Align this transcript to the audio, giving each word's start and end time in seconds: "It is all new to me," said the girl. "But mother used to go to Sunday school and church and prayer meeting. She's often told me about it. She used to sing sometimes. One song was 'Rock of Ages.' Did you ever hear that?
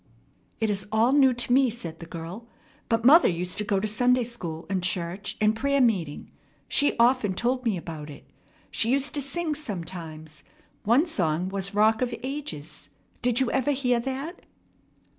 "It 0.59 0.71
is 0.71 0.87
all 0.91 1.11
new 1.13 1.31
to 1.31 1.53
me," 1.53 1.69
said 1.69 1.99
the 1.99 2.07
girl. 2.07 2.47
"But 2.89 3.05
mother 3.05 3.27
used 3.27 3.59
to 3.59 3.63
go 3.63 3.79
to 3.79 3.87
Sunday 3.87 4.23
school 4.23 4.65
and 4.67 4.81
church 4.81 5.37
and 5.39 5.55
prayer 5.55 5.79
meeting. 5.79 6.31
She's 6.67 6.95
often 6.99 7.35
told 7.35 7.63
me 7.65 7.77
about 7.77 8.09
it. 8.09 8.27
She 8.71 8.89
used 8.89 9.13
to 9.13 9.21
sing 9.21 9.53
sometimes. 9.53 10.43
One 10.85 11.05
song 11.05 11.49
was 11.49 11.75
'Rock 11.75 12.01
of 12.01 12.15
Ages.' 12.23 12.89
Did 13.21 13.39
you 13.41 13.51
ever 13.51 13.69
hear 13.73 13.99
that? 13.99 14.43